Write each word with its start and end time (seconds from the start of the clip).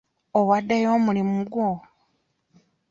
Owaddeyo 0.39 0.87
omulimu 0.97 1.37
gwo? 1.51 1.69